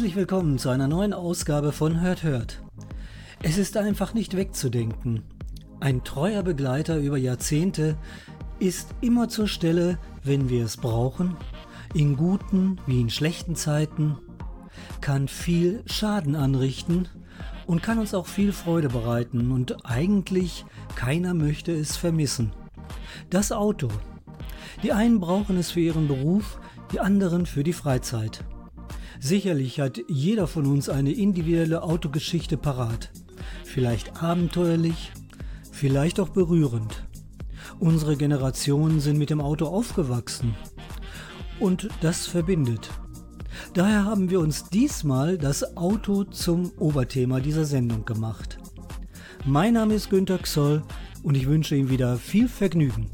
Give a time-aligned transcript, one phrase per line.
[0.00, 2.62] Herzlich willkommen zu einer neuen Ausgabe von Hört Hört.
[3.42, 5.24] Es ist einfach nicht wegzudenken.
[5.78, 7.98] Ein treuer Begleiter über Jahrzehnte
[8.58, 11.36] ist immer zur Stelle, wenn wir es brauchen,
[11.92, 14.16] in guten wie in schlechten Zeiten,
[15.02, 17.06] kann viel Schaden anrichten
[17.66, 22.54] und kann uns auch viel Freude bereiten und eigentlich keiner möchte es vermissen.
[23.28, 23.88] Das Auto.
[24.82, 26.58] Die einen brauchen es für ihren Beruf,
[26.90, 28.42] die anderen für die Freizeit.
[29.22, 33.10] Sicherlich hat jeder von uns eine individuelle Autogeschichte parat.
[33.64, 35.12] Vielleicht abenteuerlich,
[35.70, 37.04] vielleicht auch berührend.
[37.78, 40.54] Unsere Generationen sind mit dem Auto aufgewachsen.
[41.60, 42.88] Und das verbindet.
[43.74, 48.58] Daher haben wir uns diesmal das Auto zum Oberthema dieser Sendung gemacht.
[49.44, 50.82] Mein Name ist Günter Xoll
[51.22, 53.10] und ich wünsche Ihnen wieder viel Vergnügen.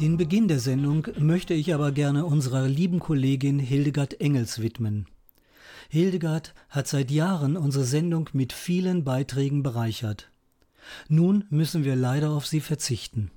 [0.00, 5.06] Den Beginn der Sendung möchte ich aber gerne unserer lieben Kollegin Hildegard Engels widmen.
[5.88, 10.30] Hildegard hat seit Jahren unsere Sendung mit vielen Beiträgen bereichert.
[11.08, 13.30] Nun müssen wir leider auf sie verzichten.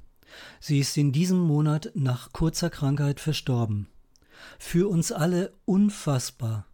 [0.60, 3.88] Sie ist in diesem Monat nach kurzer Krankheit verstorben.
[4.58, 6.66] Für uns alle unfassbar.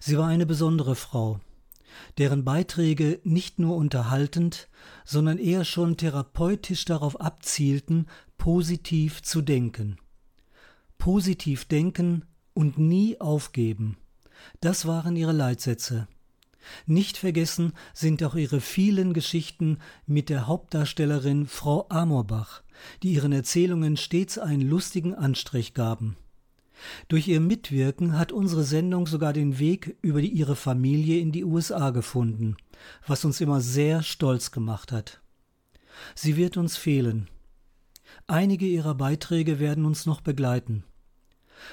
[0.00, 1.38] Sie war eine besondere Frau,
[2.16, 4.68] deren Beiträge nicht nur unterhaltend,
[5.04, 8.06] sondern eher schon therapeutisch darauf abzielten,
[8.42, 9.98] positiv zu denken.
[10.98, 13.98] Positiv denken und nie aufgeben.
[14.60, 16.08] Das waren ihre Leitsätze.
[16.84, 22.64] Nicht vergessen sind auch ihre vielen Geschichten mit der Hauptdarstellerin Frau Amorbach,
[23.04, 26.16] die ihren Erzählungen stets einen lustigen Anstrich gaben.
[27.06, 31.44] Durch ihr Mitwirken hat unsere Sendung sogar den Weg über die, ihre Familie in die
[31.44, 32.56] USA gefunden,
[33.06, 35.20] was uns immer sehr stolz gemacht hat.
[36.16, 37.28] Sie wird uns fehlen.
[38.32, 40.84] Einige ihrer Beiträge werden uns noch begleiten.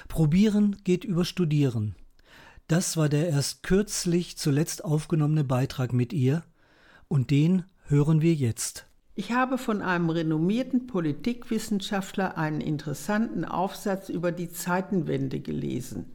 [0.08, 1.94] Probieren geht über Studieren.
[2.68, 6.44] Das war der erst kürzlich zuletzt aufgenommene Beitrag mit ihr,
[7.08, 8.84] und den hören wir jetzt.
[9.14, 16.12] Ich habe von einem renommierten Politikwissenschaftler einen interessanten Aufsatz über die Zeitenwende gelesen.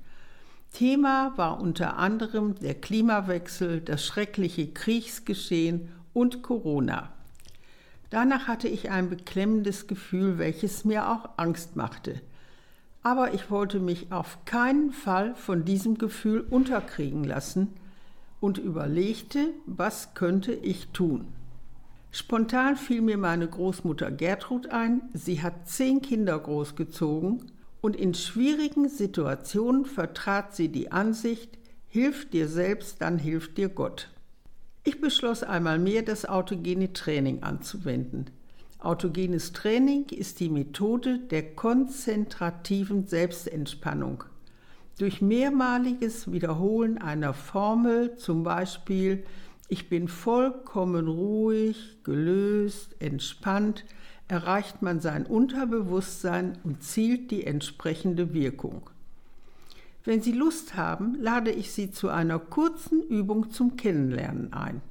[0.72, 7.15] Thema war unter anderem der Klimawechsel, das schreckliche Kriegsgeschehen und Corona.
[8.10, 12.22] Danach hatte ich ein beklemmendes Gefühl, welches mir auch Angst machte.
[13.04, 17.74] Aber ich wollte mich auf keinen Fall von diesem Gefühl unterkriegen lassen
[18.40, 21.28] und überlegte, was könnte ich tun.
[22.12, 25.02] Spontan fiel mir meine Großmutter Gertrud ein.
[25.14, 27.52] Sie hat zehn Kinder großgezogen
[27.82, 34.15] und in schwierigen Situationen vertrat sie die Ansicht, hilf dir selbst, dann hilft dir Gott.
[34.88, 38.28] Ich beschloss einmal mehr, das autogene Training anzuwenden.
[38.78, 44.26] Autogenes Training ist die Methode der konzentrativen Selbstentspannung.
[45.00, 49.26] Durch mehrmaliges Wiederholen einer Formel, zum Beispiel
[49.68, 53.86] ich bin vollkommen ruhig, gelöst, entspannt,
[54.28, 58.92] erreicht man sein Unterbewusstsein und zielt die entsprechende Wirkung.
[60.06, 64.82] Wenn Sie Lust haben, lade ich Sie zu einer kurzen Übung zum Kennenlernen ein.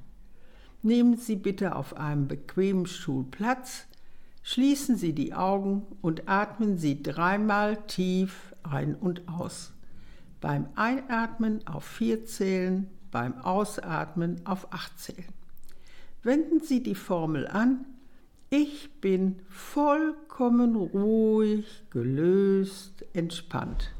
[0.81, 3.87] Nehmen Sie bitte auf einem bequemen Stuhl Platz,
[4.43, 9.71] schließen Sie die Augen und atmen Sie dreimal tief ein und aus.
[10.41, 15.33] Beim Einatmen auf vier zählen, beim Ausatmen auf acht zählen.
[16.23, 17.85] Wenden Sie die Formel an.
[18.49, 23.94] Ich bin vollkommen ruhig, gelöst, entspannt.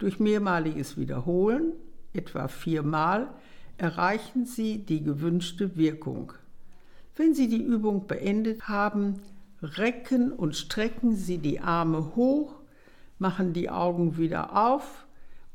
[0.00, 1.74] Durch mehrmaliges Wiederholen,
[2.14, 3.28] etwa viermal,
[3.76, 6.32] erreichen Sie die gewünschte Wirkung.
[7.16, 9.20] Wenn Sie die Übung beendet haben,
[9.62, 12.54] recken und strecken Sie die Arme hoch,
[13.18, 15.06] machen die Augen wieder auf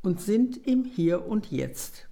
[0.04, 2.08] und sind im Hier und Jetzt.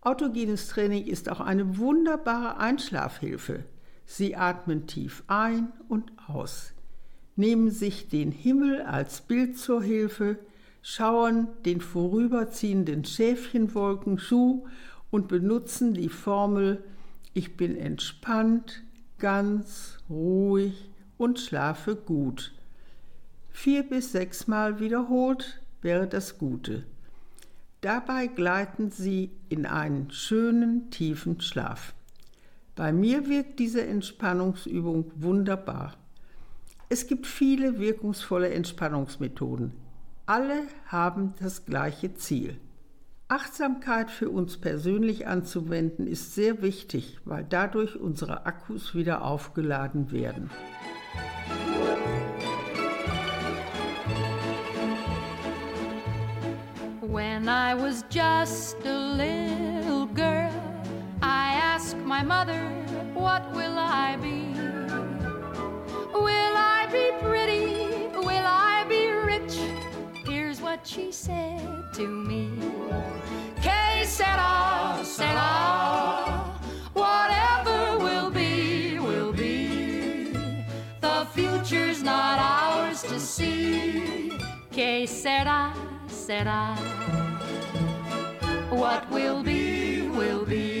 [0.00, 3.62] Autogenes Training ist auch eine wunderbare Einschlafhilfe.
[4.06, 6.72] Sie atmen tief ein und aus,
[7.36, 10.36] nehmen sich den Himmel als Bild zur Hilfe,
[10.82, 14.66] schauen den vorüberziehenden Schäfchenwolken zu
[15.10, 16.82] und benutzen die Formel
[17.32, 18.82] Ich bin entspannt,
[19.18, 22.52] ganz, ruhig und schlafe gut.
[23.50, 26.84] Vier bis sechsmal wiederholt wäre das Gute.
[27.82, 31.94] Dabei gleiten Sie in einen schönen, tiefen Schlaf.
[32.74, 35.96] Bei mir wirkt diese Entspannungsübung wunderbar.
[36.88, 39.72] Es gibt viele wirkungsvolle Entspannungsmethoden.
[40.30, 42.56] Alle haben das gleiche Ziel.
[43.26, 50.48] Achtsamkeit für uns persönlich anzuwenden ist sehr wichtig, weil dadurch unsere Akkus wieder aufgeladen werden.
[57.00, 60.52] When I was just a little girl,
[61.20, 62.70] I asked my mother,
[63.14, 64.54] What will I be?
[66.14, 67.79] Will I be pretty?
[70.80, 72.48] What she said to me
[73.60, 76.42] Que sera, sera.
[76.94, 80.32] Whatever will be, will be.
[81.02, 84.32] The future's not ours to see.
[84.72, 85.74] Que sera,
[86.08, 86.74] sera.
[88.70, 90.80] What will be, will be.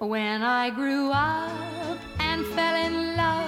[0.00, 3.47] When I grew up and fell in love,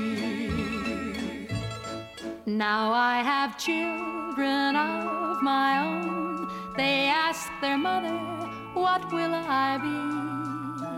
[2.47, 6.49] Now I have children of my own.
[6.75, 8.17] They ask their mother,
[8.73, 10.91] What will I be?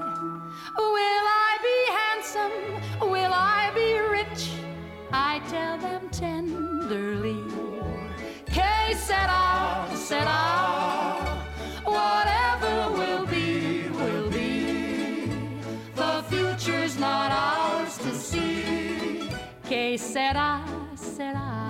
[0.78, 3.10] Will I be handsome?
[3.12, 4.52] Will I be rich?
[5.12, 7.44] I tell them tenderly.
[8.46, 11.44] Que sera, sera.
[11.84, 15.28] Whatever will be, will be.
[15.96, 19.30] The future's not ours to see.
[19.68, 20.62] Que sera,
[21.14, 21.70] sera.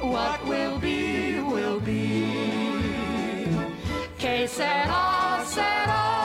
[0.00, 2.26] What will be, will be.
[4.18, 6.24] Que sera, sera.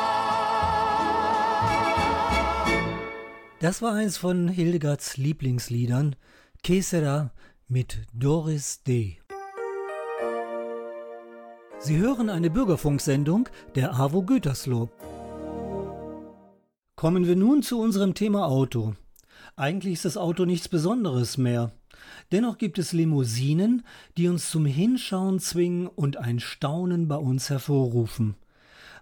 [3.60, 6.16] Das war eins von Hildegards Lieblingsliedern,
[6.64, 7.32] Kesera
[7.68, 9.18] mit Doris D.
[11.80, 14.90] Sie hören eine Bürgerfunksendung der AWO Gütersloh.
[16.96, 18.96] Kommen wir nun zu unserem Thema Auto.
[19.56, 21.72] Eigentlich ist das Auto nichts Besonderes mehr.
[22.32, 23.84] Dennoch gibt es Limousinen,
[24.18, 28.36] die uns zum Hinschauen zwingen und ein Staunen bei uns hervorrufen.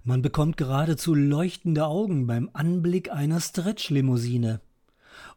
[0.04, 4.62] Man bekommt geradezu leuchtende Augen beim Anblick einer Stretch-Limousine.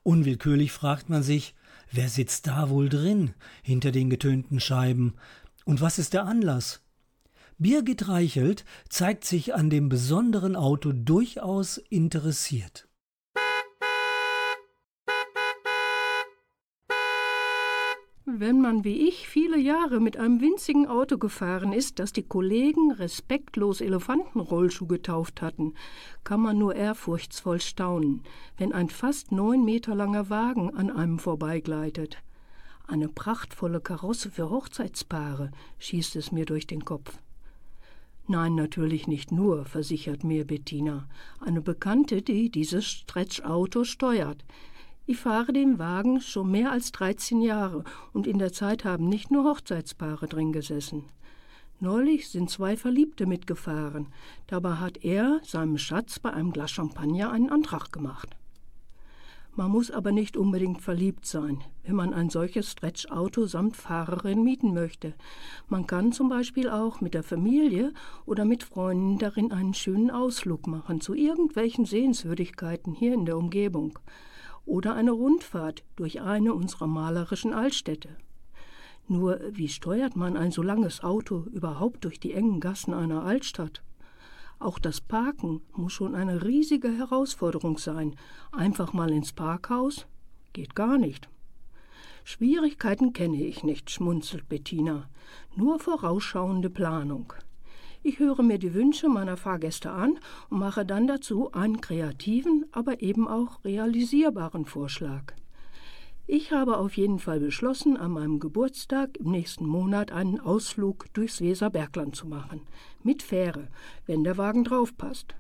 [0.03, 1.55] Unwillkürlich fragt man sich,
[1.91, 5.15] wer sitzt da wohl drin, hinter den getönten Scheiben?
[5.65, 6.83] Und was ist der Anlass?
[7.59, 12.89] Birgit Reichelt zeigt sich an dem besonderen Auto durchaus interessiert.
[18.33, 22.93] Wenn man wie ich viele Jahre mit einem winzigen Auto gefahren ist, das die Kollegen
[22.93, 25.75] respektlos Elefantenrollschuh getauft hatten,
[26.23, 28.23] kann man nur ehrfurchtsvoll staunen,
[28.57, 32.19] wenn ein fast neun Meter langer Wagen an einem vorbeigleitet.
[32.87, 37.19] Eine prachtvolle Karosse für Hochzeitspaare, schießt es mir durch den Kopf.
[38.29, 41.09] Nein, natürlich nicht nur, versichert mir Bettina,
[41.41, 44.45] eine Bekannte, die dieses Stretch-Auto steuert.
[45.11, 49.33] Ich fahre den Wagen schon mehr als 13 Jahre und in der Zeit haben nicht
[49.33, 51.03] nur Hochzeitspaare drin gesessen.
[51.81, 54.07] Neulich sind zwei Verliebte mitgefahren.
[54.47, 58.37] Dabei hat er seinem Schatz bei einem Glas Champagner einen Antrag gemacht.
[59.57, 64.75] Man muss aber nicht unbedingt verliebt sein, wenn man ein solches Stretch-Auto samt Fahrerin mieten
[64.75, 65.15] möchte.
[65.69, 67.95] Man kann zum Beispiel auch mit der Familie
[68.27, 73.99] oder mit Freunden darin einen schönen Ausflug machen zu irgendwelchen Sehenswürdigkeiten hier in der Umgebung
[74.71, 78.17] oder eine Rundfahrt durch eine unserer malerischen Altstädte.
[79.09, 83.83] Nur wie steuert man ein so langes Auto überhaupt durch die engen Gassen einer Altstadt?
[84.61, 88.15] Auch das Parken muss schon eine riesige Herausforderung sein.
[88.53, 90.07] Einfach mal ins Parkhaus?
[90.53, 91.29] Geht gar nicht.
[92.23, 95.09] Schwierigkeiten kenne ich nicht, schmunzelt Bettina.
[95.57, 97.33] Nur vorausschauende Planung.
[98.03, 103.03] Ich höre mir die Wünsche meiner Fahrgäste an und mache dann dazu einen kreativen, aber
[103.03, 105.35] eben auch realisierbaren Vorschlag.
[106.27, 111.43] Ich habe auf jeden Fall beschlossen, an meinem Geburtstag im nächsten Monat einen Ausflug durchs
[111.43, 112.63] Weserbergland zu machen.
[113.03, 113.69] Mit Fähre,
[114.07, 115.35] wenn der Wagen draufpasst.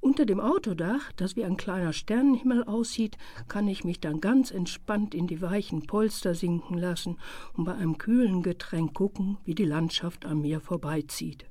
[0.00, 5.14] Unter dem Autodach, das wie ein kleiner Sternenhimmel aussieht, kann ich mich dann ganz entspannt
[5.14, 7.18] in die weichen Polster sinken lassen
[7.52, 11.49] und bei einem kühlen Getränk gucken, wie die Landschaft an mir vorbeizieht.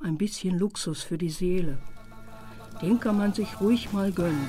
[0.00, 1.76] Ein bisschen Luxus für die Seele.
[2.80, 4.48] Den kann man sich ruhig mal gönnen.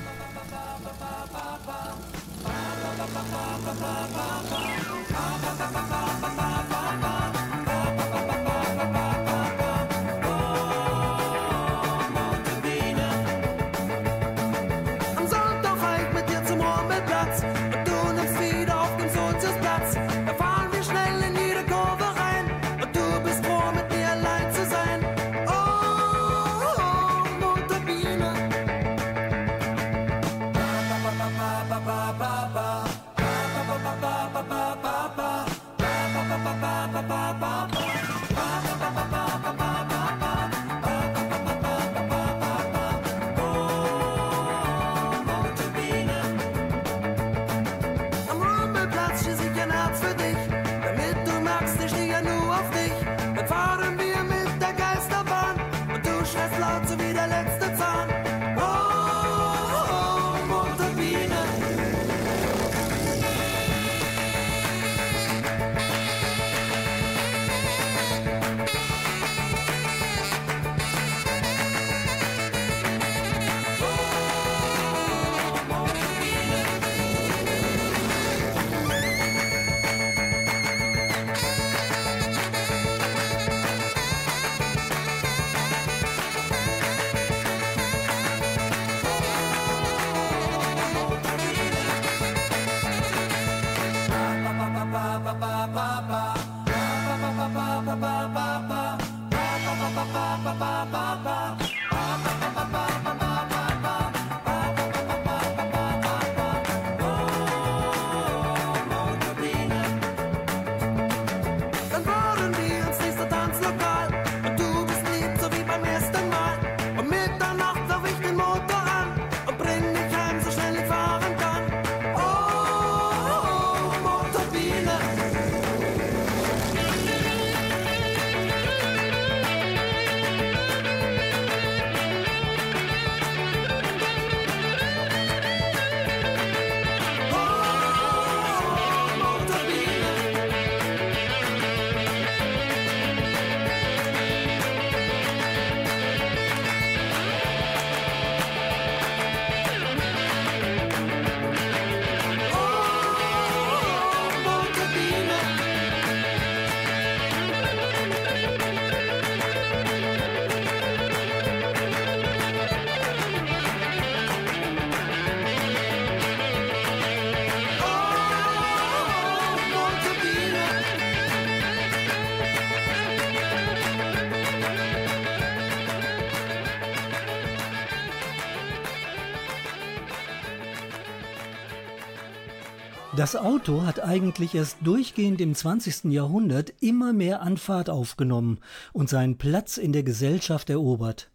[183.20, 186.04] Das Auto hat eigentlich erst durchgehend im 20.
[186.04, 188.60] Jahrhundert immer mehr an Fahrt aufgenommen
[188.94, 191.30] und seinen Platz in der Gesellschaft erobert.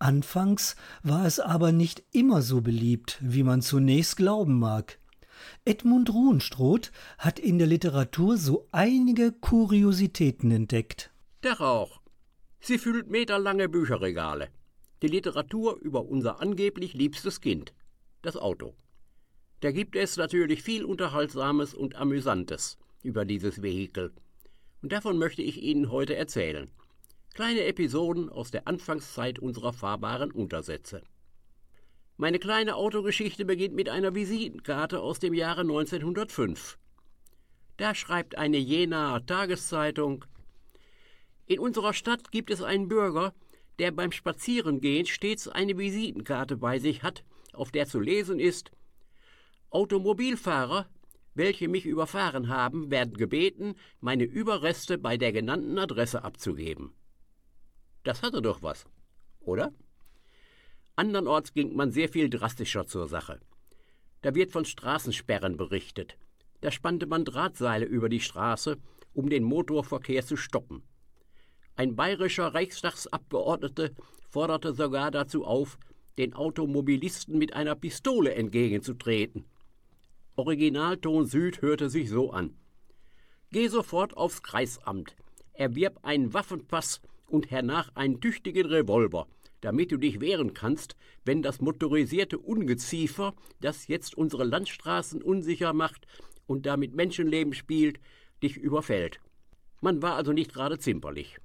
[0.00, 4.98] Anfangs war es aber nicht immer so beliebt, wie man zunächst glauben mag.
[5.64, 11.12] Edmund Ruhenstroth hat in der Literatur so einige Kuriositäten entdeckt.
[11.44, 12.00] Der Rauch.
[12.58, 14.48] Sie füllt meterlange Bücherregale.
[15.00, 17.72] Die Literatur über unser angeblich liebstes Kind,
[18.20, 18.74] das Auto.
[19.60, 24.10] Da gibt es natürlich viel Unterhaltsames und Amüsantes über dieses Vehikel.
[24.80, 26.70] Und davon möchte ich Ihnen heute erzählen.
[27.34, 31.02] Kleine Episoden aus der Anfangszeit unserer fahrbaren Untersätze.
[32.16, 36.78] Meine kleine Autogeschichte beginnt mit einer Visitenkarte aus dem Jahre 1905.
[37.76, 40.24] Da schreibt eine Jenaer Tageszeitung
[41.46, 43.34] In unserer Stadt gibt es einen Bürger,
[43.78, 48.70] der beim Spazierengehen stets eine Visitenkarte bei sich hat, auf der zu lesen ist
[49.70, 50.88] Automobilfahrer,
[51.34, 56.92] welche mich überfahren haben, werden gebeten, meine Überreste bei der genannten Adresse abzugeben.
[58.02, 58.86] Das hatte doch was,
[59.40, 59.72] oder?
[60.96, 63.40] Andernorts ging man sehr viel drastischer zur Sache.
[64.22, 66.18] Da wird von Straßensperren berichtet.
[66.60, 68.76] Da spannte man Drahtseile über die Straße,
[69.14, 70.82] um den Motorverkehr zu stoppen.
[71.76, 73.90] Ein bayerischer Reichstagsabgeordneter
[74.28, 75.78] forderte sogar dazu auf,
[76.18, 79.46] den Automobilisten mit einer Pistole entgegenzutreten.
[80.40, 82.56] Originalton Süd hörte sich so an.
[83.52, 85.14] Geh sofort aufs Kreisamt,
[85.52, 89.26] erwirb einen Waffenpass und hernach einen tüchtigen Revolver,
[89.60, 96.06] damit du dich wehren kannst, wenn das motorisierte Ungeziefer, das jetzt unsere Landstraßen unsicher macht
[96.46, 98.00] und damit Menschenleben spielt,
[98.42, 99.20] dich überfällt.
[99.82, 101.36] Man war also nicht gerade zimperlich.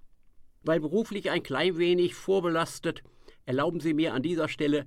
[0.64, 3.04] Weil beruflich ein klein wenig vorbelastet,
[3.46, 4.86] erlauben Sie mir an dieser Stelle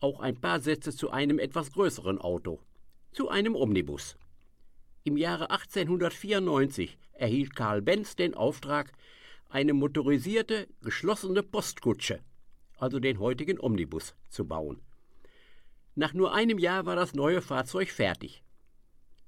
[0.00, 2.62] auch ein paar Sätze zu einem etwas größeren Auto,
[3.14, 4.16] zu einem Omnibus.
[5.04, 8.92] Im Jahre 1894 erhielt Karl Benz den Auftrag,
[9.48, 12.18] eine motorisierte, geschlossene Postkutsche,
[12.76, 14.80] also den heutigen Omnibus, zu bauen.
[15.94, 18.42] Nach nur einem Jahr war das neue Fahrzeug fertig.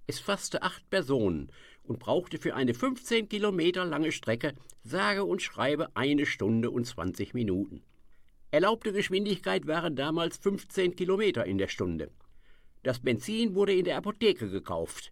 [0.08, 1.52] Es fasste acht Personen
[1.84, 7.34] und brauchte für eine 15 Kilometer lange Strecke sage und schreibe eine Stunde und 20
[7.34, 7.84] Minuten.
[8.50, 12.10] Erlaubte Geschwindigkeit waren damals 15 Kilometer in der Stunde.
[12.86, 15.10] Das Benzin wurde in der Apotheke gekauft.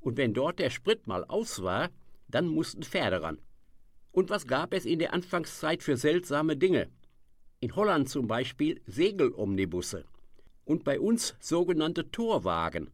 [0.00, 1.88] Und wenn dort der Sprit mal aus war,
[2.26, 3.38] dann mussten Pferde ran.
[4.10, 6.90] Und was gab es in der Anfangszeit für seltsame Dinge?
[7.60, 10.04] In Holland zum Beispiel Segelomnibusse.
[10.64, 12.90] Und bei uns sogenannte Torwagen.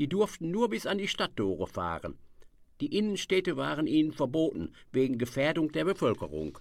[0.00, 2.18] Die durften nur bis an die Stadttore fahren.
[2.80, 6.58] Die Innenstädte waren ihnen verboten, wegen Gefährdung der Bevölkerung.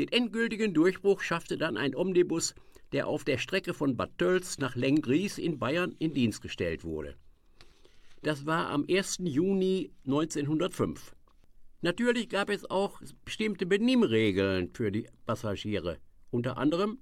[0.00, 2.56] Den endgültigen Durchbruch schaffte dann ein Omnibus,
[2.92, 7.16] der auf der Strecke von Bad Tölz nach Lenggries in Bayern in Dienst gestellt wurde.
[8.22, 9.18] Das war am 1.
[9.20, 11.14] Juni 1905.
[11.82, 15.98] Natürlich gab es auch bestimmte Benimmregeln für die Passagiere.
[16.30, 16.98] Unter anderem,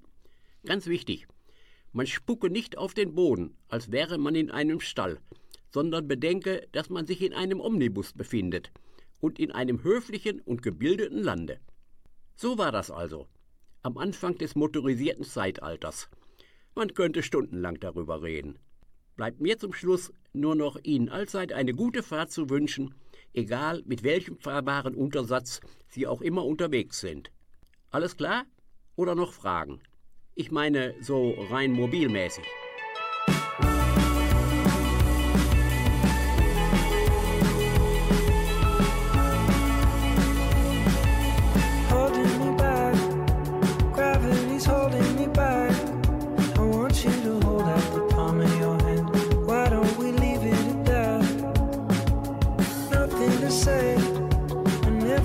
[0.64, 1.26] ganz wichtig,
[1.92, 5.20] man spucke nicht auf den Boden, als wäre man in einem Stall,
[5.70, 8.72] sondern bedenke, dass man sich in einem Omnibus befindet
[9.20, 11.60] und in einem höflichen und gebildeten Lande.
[12.36, 13.28] So war das also,
[13.84, 16.08] am Anfang des motorisierten Zeitalters.
[16.74, 18.58] Man könnte stundenlang darüber reden.
[19.14, 22.94] Bleibt mir zum Schluss nur noch Ihnen allzeit eine gute Fahrt zu wünschen,
[23.34, 27.30] egal mit welchem fahrbaren Untersatz Sie auch immer unterwegs sind.
[27.90, 28.44] Alles klar?
[28.96, 29.80] Oder noch Fragen?
[30.34, 32.44] Ich meine so rein mobilmäßig.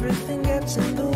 [0.10, 1.09] Everything gets in the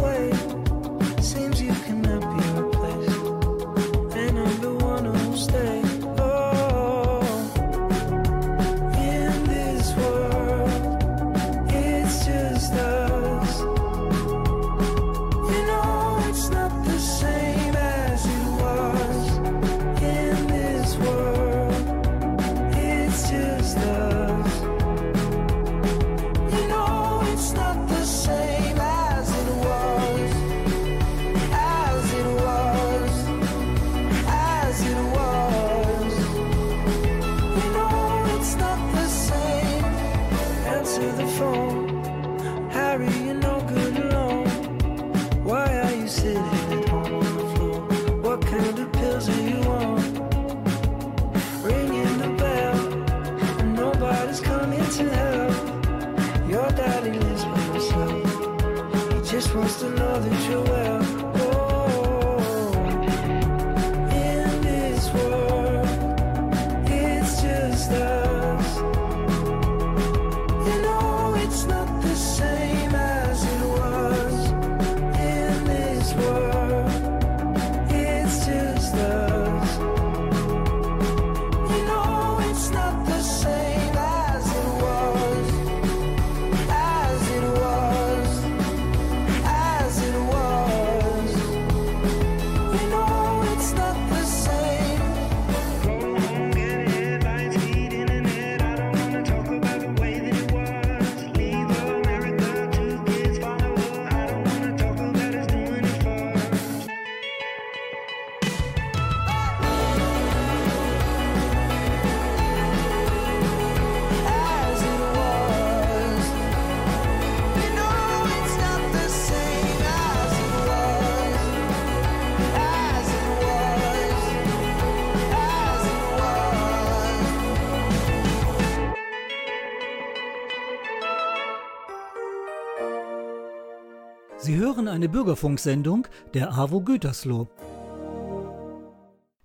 [134.93, 137.47] eine Bürgerfunksendung der AWO Gütersloh.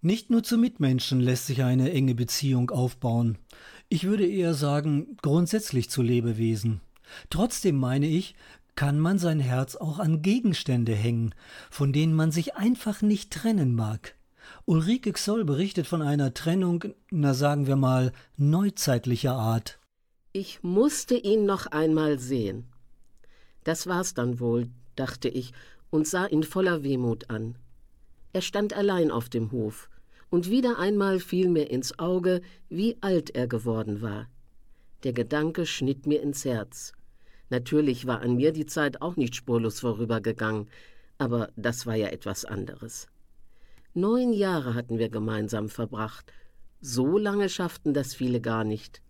[0.03, 3.39] Nicht nur zu Mitmenschen lässt sich eine enge Beziehung aufbauen.
[3.89, 6.83] Ich würde eher sagen, grundsätzlich zu Lebewesen.
[7.31, 8.35] Trotzdem meine ich,
[8.77, 11.35] kann man sein Herz auch an Gegenstände hängen,
[11.71, 14.15] von denen man sich einfach nicht trennen mag.
[14.67, 19.79] Ulrike Xoll berichtet von einer Trennung, na sagen wir mal, neuzeitlicher Art.
[20.33, 22.69] Ich musste ihn noch einmal sehen.
[23.65, 25.53] Das war's dann wohl, dachte ich
[25.91, 27.57] und sah ihn voller Wehmut an.
[28.33, 29.89] Er stand allein auf dem Hof,
[30.31, 34.29] und wieder einmal fiel mir ins Auge, wie alt er geworden war.
[35.05, 36.93] Der Gedanke schnitt mir ins Herz.
[37.51, 40.69] Natürlich war an mir die Zeit auch nicht spurlos vorübergegangen,
[41.17, 43.09] aber das war ja etwas anderes.
[43.95, 46.33] Neun Jahre hatten wir gemeinsam verbracht.
[46.81, 49.03] So lange schafften das viele gar nicht.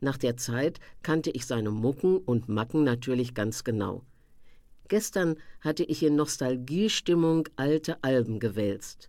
[0.00, 4.02] Nach der Zeit kannte ich seine Mucken und Macken natürlich ganz genau.
[4.92, 9.08] Gestern hatte ich in Nostalgiestimmung alte Alben gewälzt.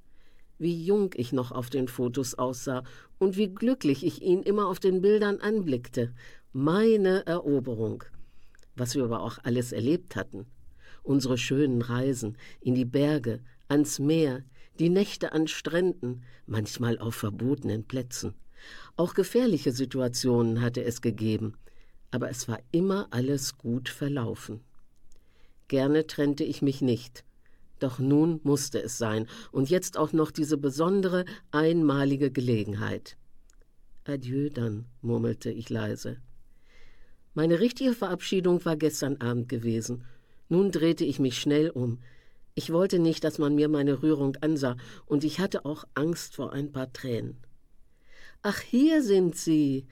[0.57, 2.85] Wie jung ich noch auf den Fotos aussah
[3.19, 6.13] und wie glücklich ich ihn immer auf den Bildern anblickte.
[6.53, 8.05] Meine Eroberung.
[8.77, 10.45] Was wir aber auch alles erlebt hatten.
[11.03, 14.45] Unsere schönen Reisen in die Berge, ans Meer,
[14.79, 18.35] die Nächte an Stränden, manchmal auf verbotenen Plätzen.
[18.95, 21.57] Auch gefährliche Situationen hatte es gegeben,
[22.09, 24.61] aber es war immer alles gut verlaufen.
[25.67, 27.23] Gerne trennte ich mich nicht,
[27.79, 33.17] doch nun musste es sein, und jetzt auch noch diese besondere, einmalige Gelegenheit.
[34.05, 36.17] Adieu dann, murmelte ich leise.
[37.33, 40.05] Meine richtige Verabschiedung war gestern Abend gewesen.
[40.49, 41.99] Nun drehte ich mich schnell um.
[42.53, 46.53] Ich wollte nicht, dass man mir meine Rührung ansah, und ich hatte auch Angst vor
[46.53, 47.37] ein paar Tränen.
[48.43, 49.87] Ach, hier sind Sie.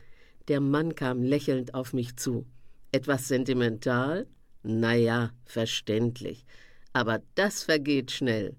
[0.48, 2.46] Der Mann kam lächelnd auf mich zu.
[2.92, 4.28] Etwas sentimental?
[4.64, 6.46] Na ja, verständlich.
[6.94, 8.56] Aber das vergeht schnell.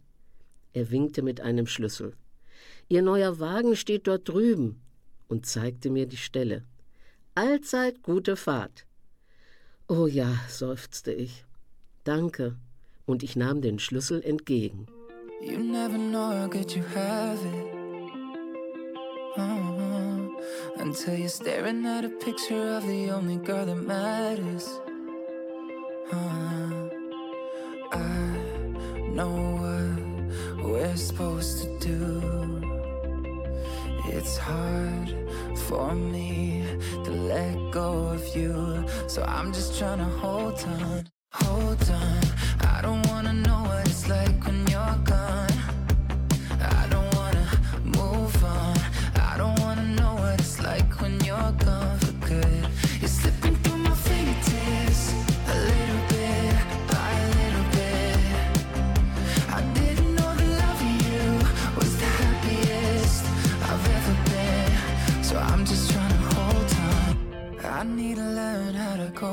[0.72, 2.16] Er winkte mit einem Schlüssel.
[2.88, 4.80] Ihr neuer Wagen steht dort drüben
[5.28, 6.64] und zeigte mir die Stelle.
[7.34, 8.86] Allzeit gute Fahrt.
[9.88, 11.44] Oh ja, seufzte ich.
[12.04, 12.56] Danke.
[13.06, 14.86] Und ich nahm den Schlüssel entgegen.
[15.40, 17.82] You never know how good you have it.
[19.36, 20.28] Uh,
[20.78, 24.81] until you're staring at a picture of the only girl that matters.
[26.14, 27.98] I
[29.09, 32.22] know what we're supposed to do.
[34.07, 35.14] It's hard
[35.66, 36.64] for me
[37.05, 38.85] to let go of you.
[39.07, 42.21] So I'm just trying to hold on, hold on.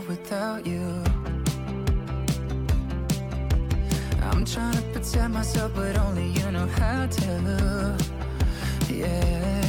[0.09, 1.03] Without you.
[4.23, 7.97] I'm trying to protect myself, but only you know how to.
[8.89, 9.68] Yeah.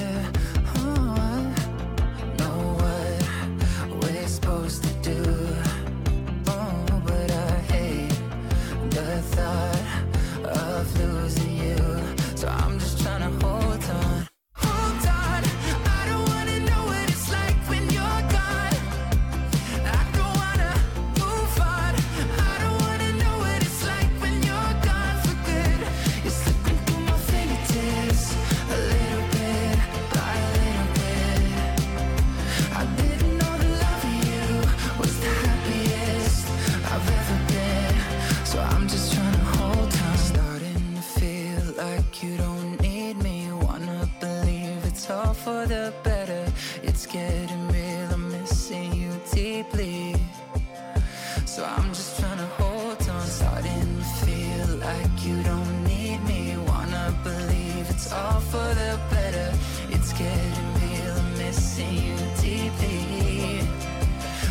[51.47, 53.27] So I'm just trying to hold on.
[53.27, 56.57] Starting to feel like you don't need me.
[56.67, 59.53] Wanna believe it's all for the better.
[59.91, 61.23] It's getting real.
[61.39, 63.61] Missing you deeply.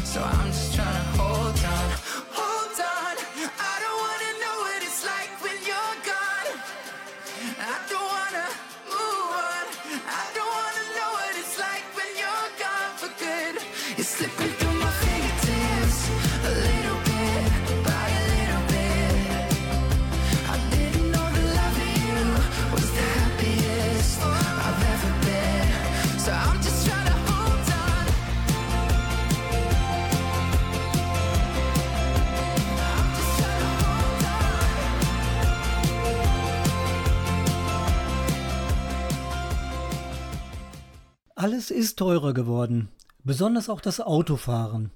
[0.03, 0.68] So I'm just
[41.39, 42.89] Alles ist teurer geworden,
[43.23, 44.91] besonders auch das Autofahren.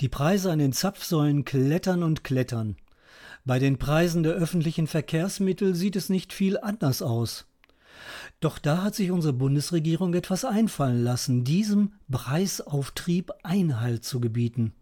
[0.00, 2.74] Die Preise an den Zapfsäulen klettern und klettern.
[3.44, 7.46] Bei den Preisen der öffentlichen Verkehrsmittel sieht es nicht viel anders aus.
[8.40, 14.72] Doch da hat sich unsere Bundesregierung etwas einfallen lassen, diesem Preisauftrieb Einhalt zu gebieten.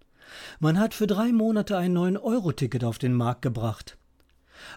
[0.61, 3.99] Man hat für drei Monate ein 9-Euro-Ticket auf den Markt gebracht.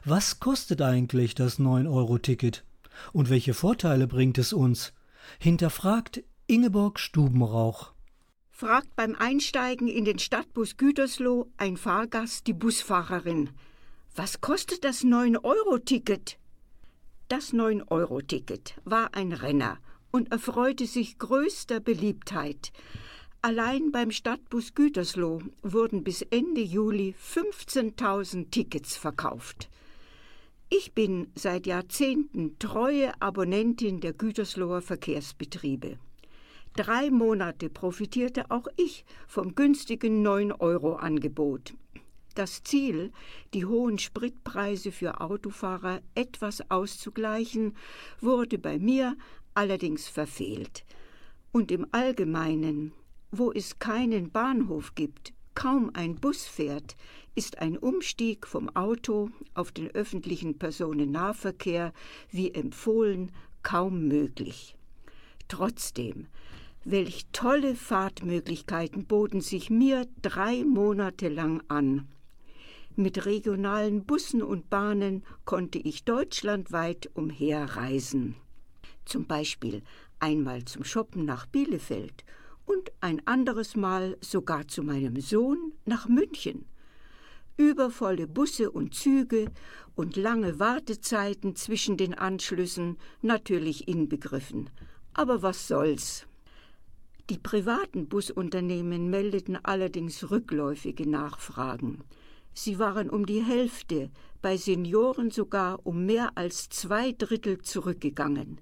[0.03, 2.65] Was kostet eigentlich das 9-Euro-Ticket?
[3.13, 4.91] Und welche Vorteile bringt es uns?
[5.39, 7.93] Hinterfragt Ingeborg Stubenrauch.
[8.51, 13.49] Fragt beim Einsteigen in den Stadtbus Gütersloh ein Fahrgast die Busfahrerin.
[14.15, 16.37] Was kostet das 9-Euro-Ticket?
[17.27, 19.77] Das 9-Euro-Ticket war ein Renner
[20.11, 22.71] und erfreute sich größter Beliebtheit.
[23.41, 29.69] Allein beim Stadtbus Gütersloh wurden bis Ende Juli 15.000 Tickets verkauft.
[30.69, 35.99] Ich bin seit Jahrzehnten treue Abonnentin der Gütersloher Verkehrsbetriebe.
[36.75, 41.75] Drei Monate profitierte auch ich vom günstigen 9-Euro-Angebot.
[42.33, 43.11] Das Ziel,
[43.53, 47.77] die hohen Spritpreise für Autofahrer etwas auszugleichen,
[48.19, 49.15] wurde bei mir
[49.53, 50.83] allerdings verfehlt.
[51.51, 52.91] Und im Allgemeinen,
[53.31, 56.97] wo es keinen Bahnhof gibt, kaum ein Bus fährt,
[57.35, 61.93] ist ein Umstieg vom Auto auf den öffentlichen Personennahverkehr,
[62.31, 64.75] wie empfohlen, kaum möglich.
[65.47, 66.27] Trotzdem,
[66.85, 72.07] welch tolle Fahrtmöglichkeiten boten sich mir drei Monate lang an.
[72.95, 78.35] Mit regionalen Bussen und Bahnen konnte ich deutschlandweit umherreisen.
[79.03, 79.81] Zum Beispiel
[80.19, 82.23] einmal zum Shoppen nach Bielefeld
[82.65, 86.65] und ein anderes Mal sogar zu meinem Sohn nach München.
[87.57, 89.51] Übervolle Busse und Züge
[89.95, 94.69] und lange Wartezeiten zwischen den Anschlüssen natürlich inbegriffen.
[95.13, 96.27] Aber was soll's?
[97.29, 102.03] Die privaten Busunternehmen meldeten allerdings rückläufige Nachfragen.
[102.53, 108.61] Sie waren um die Hälfte, bei Senioren sogar um mehr als zwei Drittel zurückgegangen.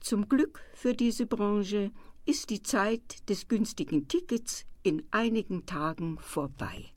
[0.00, 1.90] Zum Glück für diese Branche
[2.24, 6.92] ist die Zeit des günstigen Tickets in einigen Tagen vorbei.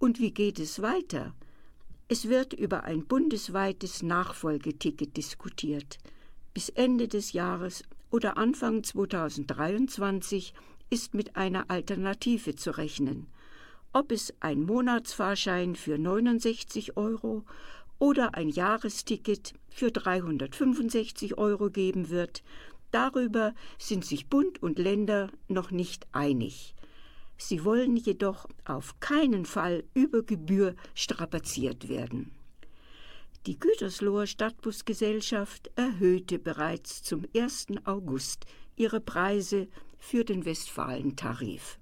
[0.00, 1.34] Und wie geht es weiter?
[2.08, 5.98] Es wird über ein bundesweites Nachfolgeticket diskutiert.
[6.54, 10.54] Bis Ende des Jahres oder Anfang 2023
[10.88, 13.26] ist mit einer Alternative zu rechnen.
[13.92, 17.44] Ob es ein Monatsfahrschein für 69 Euro
[17.98, 22.42] oder ein Jahresticket für 365 Euro geben wird,
[22.90, 26.74] darüber sind sich Bund und Länder noch nicht einig.
[27.40, 32.32] Sie wollen jedoch auf keinen Fall über Gebühr strapaziert werden.
[33.46, 37.68] Die Gütersloher Stadtbusgesellschaft erhöhte bereits zum 1.
[37.84, 38.44] August
[38.76, 41.78] ihre Preise für den Westfalentarif.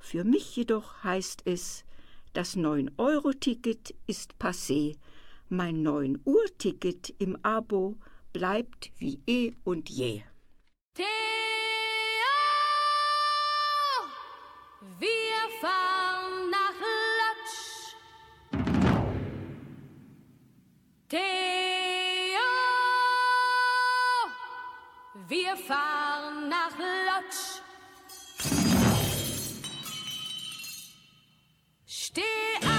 [0.00, 1.84] Für mich jedoch heißt es,
[2.32, 4.96] das 9-Euro-Ticket ist passé,
[5.48, 7.96] mein 9-Uhr-Ticket im Abo
[8.32, 10.22] bleibt wie eh und je.
[10.94, 11.41] Theo,
[21.12, 21.20] Theo,
[25.28, 27.60] wir fahren nach Lodz.
[31.84, 32.22] Steh
[32.62, 32.71] auf,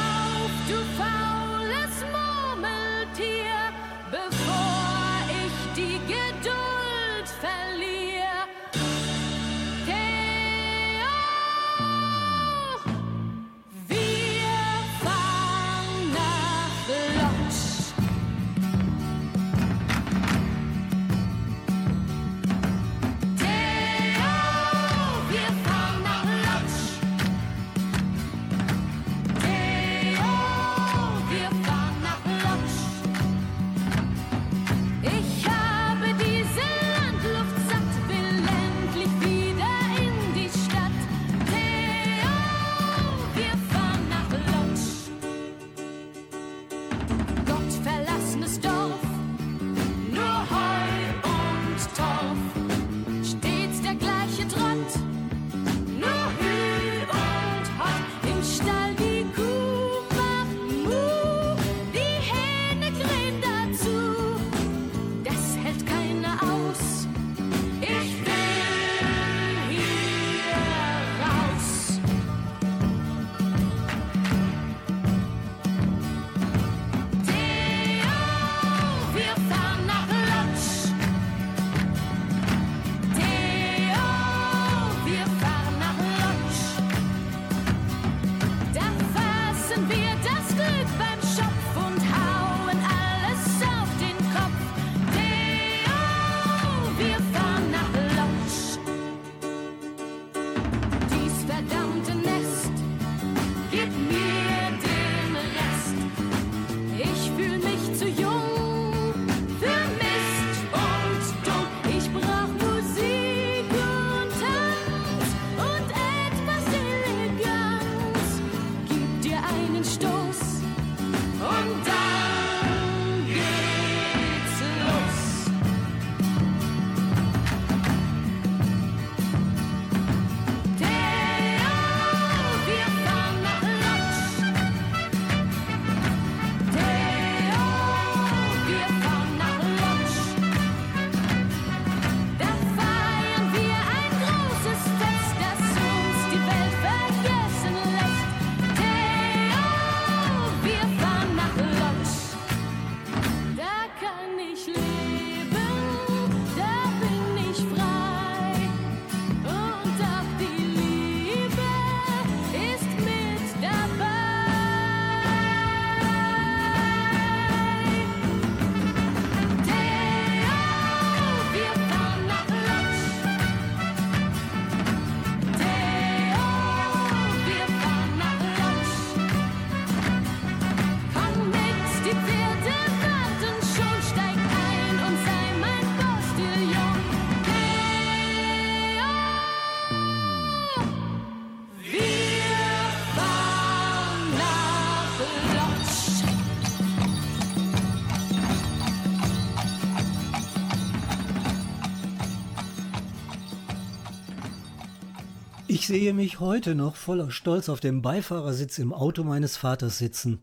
[205.84, 210.42] Ich sehe mich heute noch voller Stolz auf dem Beifahrersitz im Auto meines Vaters sitzen,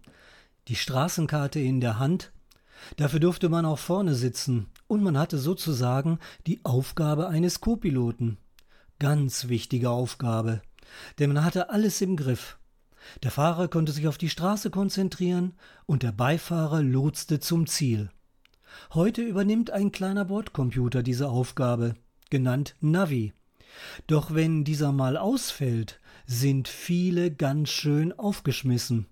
[0.69, 2.31] die Straßenkarte in der Hand.
[2.99, 8.37] Dafür durfte man auch vorne sitzen, und man hatte sozusagen die Aufgabe eines Co-Piloten.
[8.99, 10.61] Ganz wichtige Aufgabe,
[11.19, 12.59] denn man hatte alles im Griff.
[13.23, 15.55] Der Fahrer konnte sich auf die Straße konzentrieren
[15.87, 18.11] und der Beifahrer lotste zum Ziel.
[18.93, 21.95] Heute übernimmt ein kleiner Bordcomputer diese Aufgabe,
[22.29, 23.33] genannt Navi.
[24.07, 29.07] Doch wenn dieser mal ausfällt, sind viele ganz schön aufgeschmissen.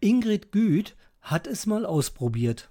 [0.00, 2.70] Ingrid Güth hat es mal ausprobiert.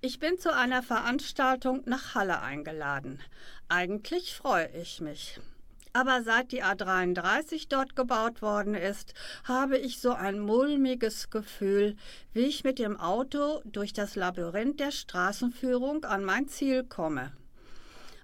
[0.00, 3.20] Ich bin zu einer Veranstaltung nach Halle eingeladen.
[3.68, 5.38] Eigentlich freue ich mich.
[5.92, 9.12] Aber seit die A33 dort gebaut worden ist,
[9.44, 11.96] habe ich so ein mulmiges Gefühl,
[12.32, 17.32] wie ich mit dem Auto durch das Labyrinth der Straßenführung an mein Ziel komme.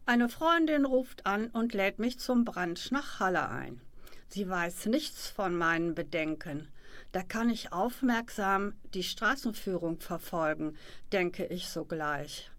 [0.09, 3.81] Eine Freundin ruft an und lädt mich zum Brunch nach Halle ein.
[4.29, 6.69] Sie weiß nichts von meinen Bedenken.
[7.11, 10.77] Da kann ich aufmerksam die Straßenführung verfolgen,
[11.13, 12.53] denke ich sogleich.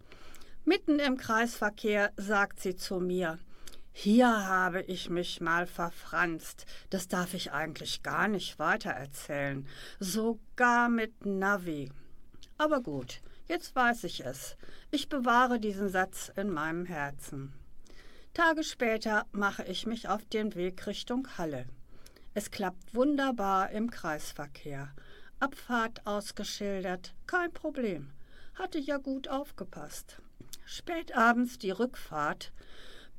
[0.66, 3.40] Mitten im Kreisverkehr sagt sie zu mir,
[3.94, 6.66] hier habe ich mich mal verfranst.
[6.90, 9.66] Das darf ich eigentlich gar nicht weitererzählen.
[10.02, 11.90] Sogar mit Navi.
[12.58, 14.58] Aber gut, jetzt weiß ich es.
[14.92, 17.54] Ich bewahre diesen Satz in meinem Herzen.
[18.34, 21.66] Tage später mache ich mich auf den Weg Richtung Halle.
[22.34, 24.94] Es klappt wunderbar im Kreisverkehr.
[25.40, 28.12] Abfahrt ausgeschildert, kein Problem.
[28.54, 30.22] Hatte ja gut aufgepasst.
[30.66, 32.52] Spätabends die Rückfahrt.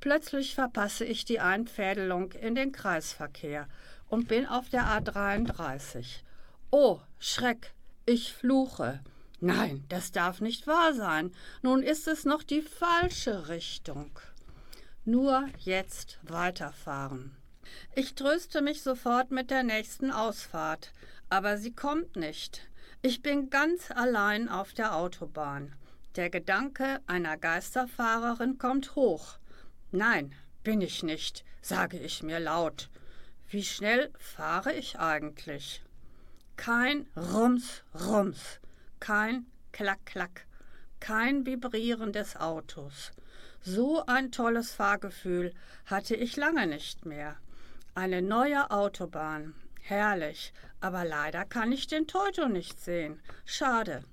[0.01, 3.67] Plötzlich verpasse ich die Einfädelung in den Kreisverkehr
[4.09, 6.21] und bin auf der A33.
[6.71, 7.73] Oh, Schreck,
[8.07, 9.01] ich fluche.
[9.41, 11.33] Nein, das darf nicht wahr sein.
[11.63, 14.19] Nun ist es noch die falsche Richtung.
[15.05, 17.37] Nur jetzt weiterfahren.
[17.95, 20.93] Ich tröste mich sofort mit der nächsten Ausfahrt,
[21.29, 22.69] aber sie kommt nicht.
[23.01, 25.75] Ich bin ganz allein auf der Autobahn.
[26.17, 29.39] Der Gedanke einer Geisterfahrerin kommt hoch.
[29.93, 30.35] Nein,
[30.65, 32.91] bin ich nicht, sage ich mir laut.
[33.49, 35.83] Wie schnell fahre ich eigentlich?
[36.57, 38.59] Kein Rums, Rums,
[39.01, 40.47] kein Klack, Klack,
[41.01, 43.13] kein Vibrieren des Autos.
[43.61, 45.53] So ein tolles Fahrgefühl
[45.87, 47.37] hatte ich lange nicht mehr.
[47.95, 49.55] Eine neue Autobahn.
[49.81, 53.21] Herrlich, aber leider kann ich den Teuto nicht sehen.
[53.45, 54.05] Schade.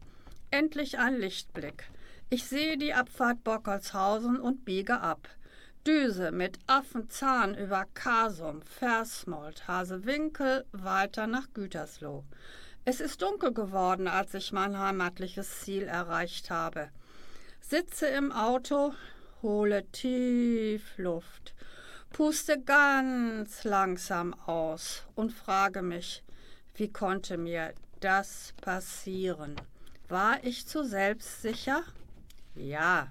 [0.52, 1.90] Endlich ein Lichtblick.
[2.30, 5.28] Ich sehe die Abfahrt Bockertshausen und biege ab.
[5.86, 12.24] Düse mit Affenzahn über Kasum, Versmold, Hasewinkel weiter nach Gütersloh.
[12.88, 16.90] Es ist dunkel geworden, als ich mein heimatliches Ziel erreicht habe.
[17.60, 18.94] Sitze im Auto,
[19.42, 21.56] hole tief Luft,
[22.12, 26.24] puste ganz langsam aus und frage mich,
[26.76, 29.56] wie konnte mir das passieren?
[30.08, 31.82] War ich zu selbstsicher?
[32.54, 33.08] Ja,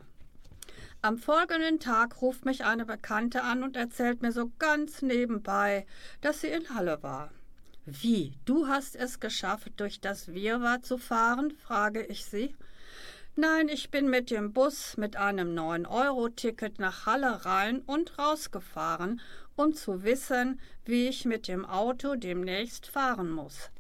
[1.03, 5.85] am folgenden Tag ruft mich eine Bekannte an und erzählt mir so ganz nebenbei,
[6.21, 7.31] dass sie in Halle war.
[7.87, 11.51] Wie, du hast es geschafft, durch das Wirrwarr zu fahren?
[11.51, 12.55] frage ich sie.
[13.37, 19.21] Nein, ich bin mit dem Bus mit einem 9-Euro-Ticket nach Halle rein und rausgefahren,
[19.57, 23.71] um zu wissen, wie ich mit dem Auto demnächst fahren muss.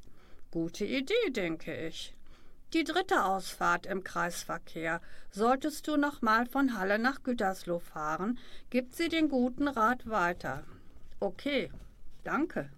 [0.51, 2.15] Gute Idee, denke ich.
[2.75, 5.01] Die dritte Ausfahrt im Kreisverkehr.
[5.31, 8.39] Solltest du nochmal von Halle nach Gütersloh fahren,
[8.69, 10.65] gibt sie den guten Rat weiter.
[11.21, 11.71] Okay,
[12.25, 12.69] danke.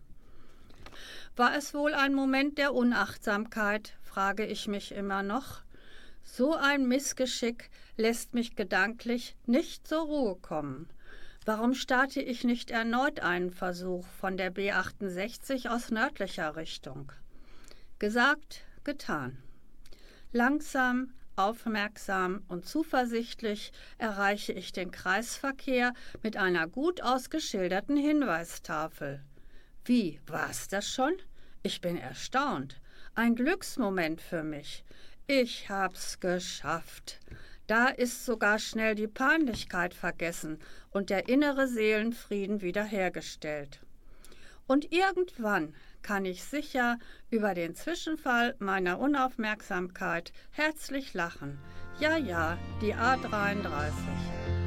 [1.36, 5.62] War es wohl ein Moment der Unachtsamkeit, frage ich mich immer noch.
[6.22, 10.88] So ein Missgeschick lässt mich gedanklich nicht zur Ruhe kommen.
[11.44, 17.12] Warum starte ich nicht erneut einen Versuch von der B68 aus nördlicher Richtung?
[17.98, 19.38] Gesagt, getan.
[20.32, 29.22] Langsam, aufmerksam und zuversichtlich erreiche ich den Kreisverkehr mit einer gut ausgeschilderten Hinweistafel.
[29.86, 31.12] Wie, war's das schon?
[31.62, 32.80] Ich bin erstaunt.
[33.14, 34.84] Ein Glücksmoment für mich.
[35.28, 37.20] Ich hab's geschafft.
[37.68, 40.58] Da ist sogar schnell die Peinlichkeit vergessen
[40.90, 43.78] und der innere Seelenfrieden wiederhergestellt.
[44.66, 45.72] Und irgendwann
[46.02, 46.98] kann ich sicher
[47.30, 51.60] über den Zwischenfall meiner Unaufmerksamkeit herzlich lachen.
[52.00, 54.65] Ja, ja, die A33.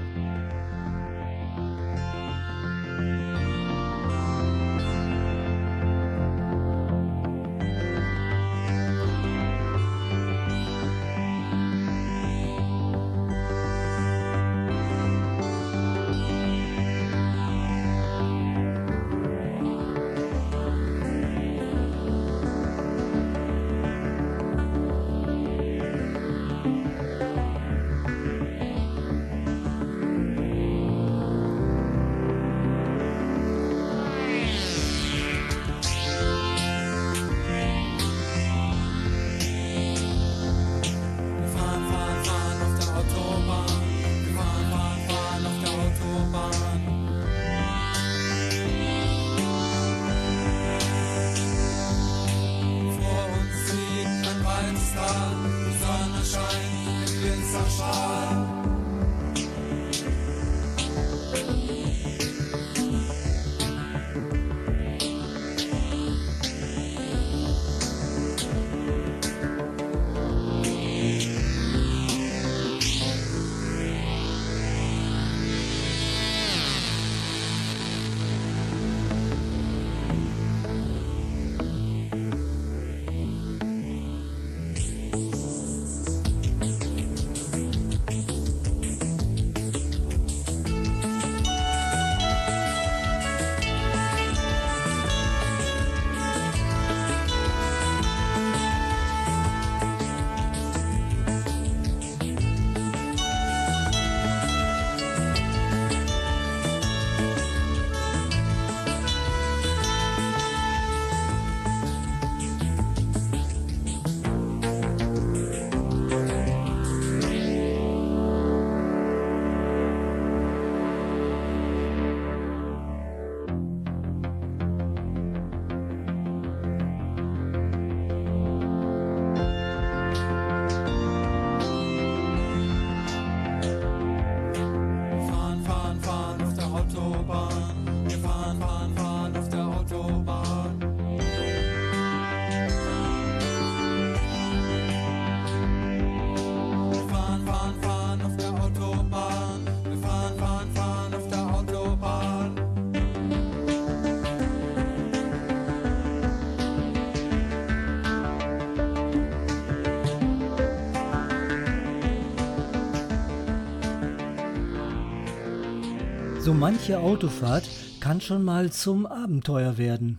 [166.49, 167.69] So manche Autofahrt
[167.99, 170.17] kann schon mal zum Abenteuer werden.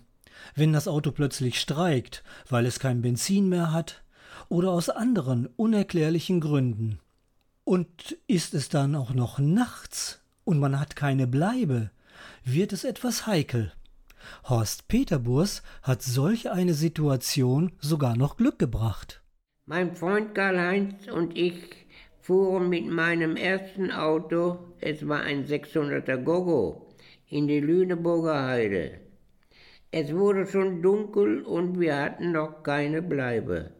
[0.55, 4.05] Wenn das Auto plötzlich streikt, weil es kein Benzin mehr hat
[4.49, 7.01] oder aus anderen unerklärlichen Gründen.
[7.64, 11.91] Und ist es dann auch noch nachts und man hat keine Bleibe,
[12.45, 13.72] wird es etwas heikel.
[14.45, 19.20] Horst Peterburs hat solch eine Situation sogar noch Glück gebracht.
[19.66, 21.80] Mein Freund Karl-Heinz und ich
[22.31, 26.87] fuhren mit meinem ersten Auto, es war ein 600er Gogo,
[27.28, 29.01] in die Lüneburger Heide.
[29.91, 33.72] Es wurde schon dunkel und wir hatten noch keine Bleibe.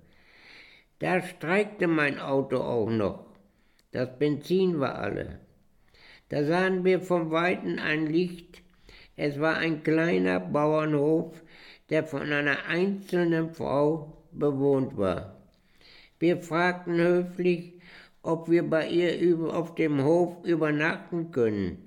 [0.99, 3.27] Da streikte mein Auto auch noch.
[3.93, 5.39] Das Benzin war alle.
[6.29, 8.65] Da sahen wir vom Weiten ein Licht.
[9.15, 11.41] Es war ein kleiner Bauernhof,
[11.89, 15.37] der von einer einzelnen Frau bewohnt war.
[16.19, 17.80] Wir fragten höflich,
[18.23, 21.79] ob wir bei ihr auf dem Hof übernachten können.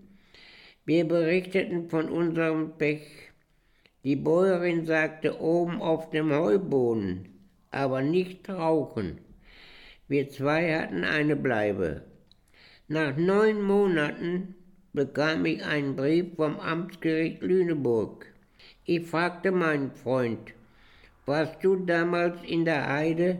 [0.85, 3.31] Wir berichteten von unserem Pech.
[4.03, 7.29] Die Bäuerin sagte oben auf dem Heuboden,
[7.71, 9.19] aber nicht rauchen.
[10.07, 12.03] Wir zwei hatten eine Bleibe.
[12.89, 14.55] Nach neun Monaten
[14.91, 18.25] bekam ich einen Brief vom Amtsgericht Lüneburg.
[18.83, 20.53] Ich fragte meinen Freund,
[21.25, 23.39] warst du damals in der Heide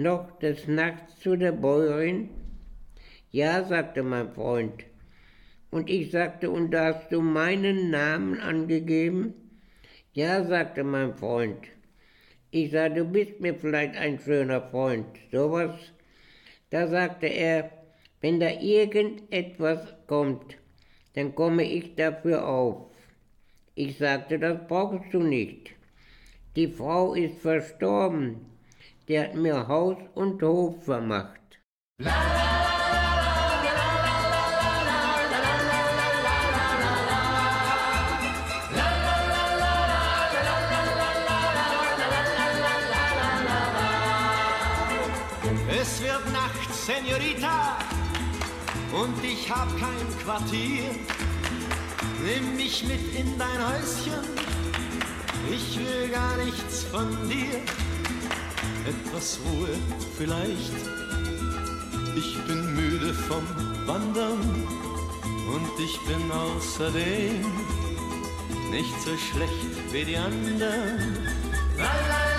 [0.00, 2.30] noch des Nachts zu der Bäuerin?
[3.30, 4.84] Ja, sagte mein Freund.
[5.70, 9.34] Und ich sagte, und da hast du meinen Namen angegeben?
[10.12, 11.66] Ja, sagte mein Freund.
[12.50, 15.06] Ich sah, du bist mir vielleicht ein schöner Freund.
[15.30, 15.76] Sowas.
[16.70, 17.70] Da sagte er,
[18.20, 20.56] wenn da irgendetwas kommt,
[21.14, 22.86] dann komme ich dafür auf.
[23.76, 25.70] Ich sagte, das brauchst du nicht.
[26.56, 28.49] Die Frau ist verstorben.
[29.10, 31.58] Die hat mir Haus und Hof vermacht.
[31.98, 32.06] Es
[46.00, 47.78] wird Nacht, Senorita,
[48.92, 50.84] und ich hab kein Quartier.
[52.24, 54.22] Nimm mich mit in dein Häuschen,
[55.50, 57.60] ich will gar nichts von dir.
[58.90, 59.68] Etwas Ruhe
[60.18, 60.72] vielleicht,
[62.16, 63.44] ich bin müde vom
[63.86, 64.40] Wandern
[65.54, 67.44] und ich bin außerdem
[68.72, 71.16] nicht so schlecht wie die anderen.
[71.76, 72.29] La, la,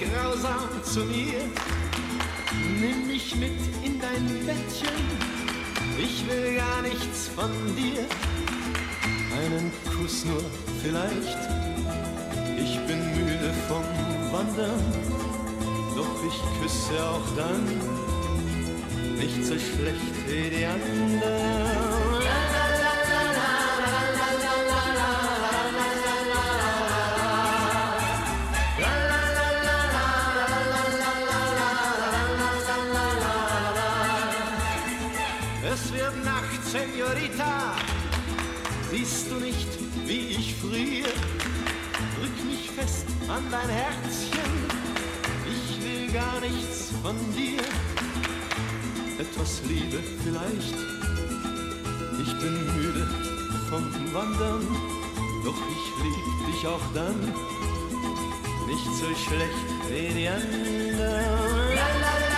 [0.00, 1.40] grausam zu mir.
[2.80, 4.96] Nimm mich mit in dein Bettchen,
[5.98, 8.04] ich will gar nichts von dir.
[9.36, 10.44] Einen Kuss nur
[10.82, 11.38] vielleicht,
[12.56, 13.84] ich bin müde vom
[14.32, 14.80] Wandern,
[15.94, 17.64] doch ich küsse auch dann
[19.18, 21.89] nicht so schlecht wie die anderen.
[36.70, 37.74] Senorita.
[38.92, 39.66] Siehst du nicht,
[40.06, 41.10] wie ich friere?
[42.14, 44.52] Drück mich fest an dein Herzchen.
[45.50, 47.60] Ich will gar nichts von dir.
[49.18, 50.76] Etwas Liebe vielleicht.
[52.22, 53.04] Ich bin müde
[53.68, 54.64] vom Wandern,
[55.44, 57.34] doch ich lieb dich auch dann.
[58.68, 62.29] Nicht so schlecht wie die anderen.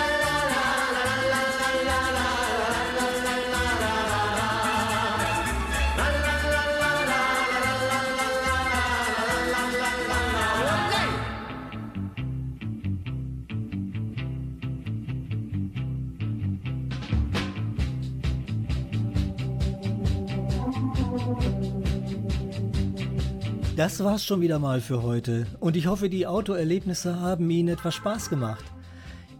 [23.75, 27.95] Das war's schon wieder mal für heute und ich hoffe, die Autoerlebnisse haben Ihnen etwas
[27.95, 28.63] Spaß gemacht.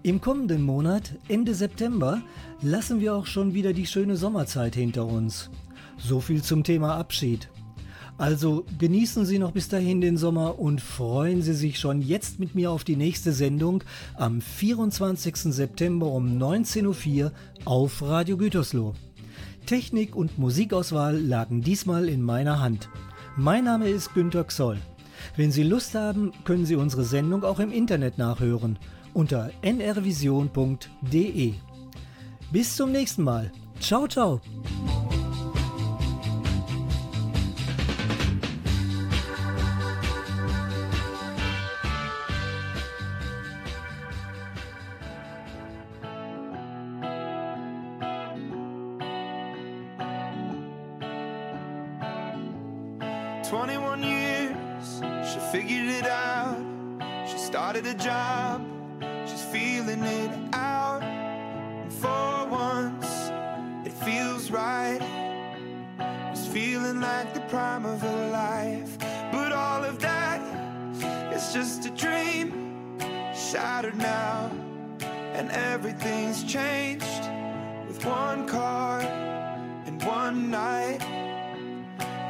[0.02, 2.20] Im kommenden Monat, Ende September,
[2.60, 5.52] lassen wir auch schon wieder die schöne Sommerzeit hinter uns.
[6.00, 7.48] So viel zum Thema Abschied.
[8.18, 12.56] Also genießen Sie noch bis dahin den Sommer und freuen Sie sich schon jetzt mit
[12.56, 13.84] mir auf die nächste Sendung
[14.16, 15.36] am 24.
[15.54, 17.32] September um 19.04 Uhr
[17.66, 18.96] auf Radio Gütersloh.
[19.68, 22.90] Technik und Musikauswahl lagen diesmal in meiner Hand.
[23.36, 24.78] Mein Name ist Günter Xoll.
[25.36, 28.78] Wenn Sie Lust haben, können Sie unsere Sendung auch im Internet nachhören
[29.14, 31.54] unter nrvision.de.
[32.52, 33.52] Bis zum nächsten Mal.
[33.80, 34.40] Ciao, ciao.
[58.04, 58.62] job.
[59.26, 61.02] She's feeling it out.
[61.04, 63.32] And for once,
[63.88, 65.00] it feels right.
[66.32, 68.98] It's feeling like the prime of her life.
[69.32, 70.42] But all of that
[71.34, 73.00] is just a dream.
[73.34, 74.52] Shattered now.
[75.34, 77.24] And everything's changed
[77.88, 79.00] with one car
[79.86, 81.00] and one night.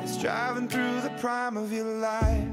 [0.03, 2.52] It's driving through the prime of your life.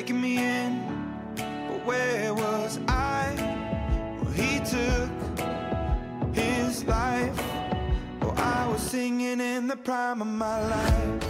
[0.00, 0.82] taking me in,
[1.36, 3.34] but where was I?
[4.22, 5.10] Well, he took
[6.34, 7.38] his life.
[8.22, 11.29] Well, I was singing in the prime of my life.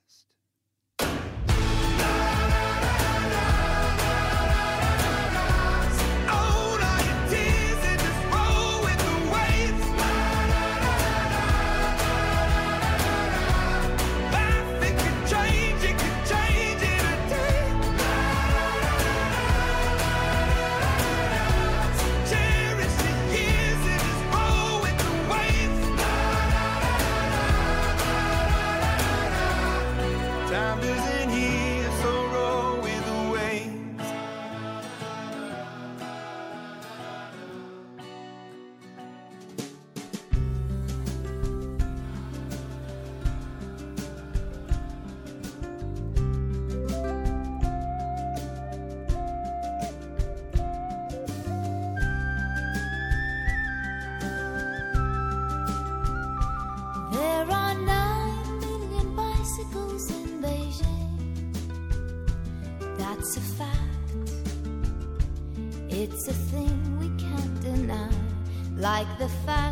[66.23, 68.11] It's a thing we can't deny,
[68.77, 69.70] like the fact.